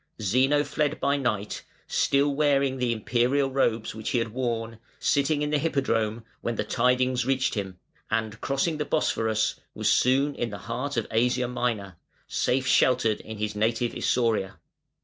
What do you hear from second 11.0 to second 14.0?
Asia Minor, safe sheltered in his native